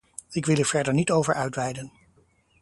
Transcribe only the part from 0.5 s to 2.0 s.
hier verder niet over uitweiden.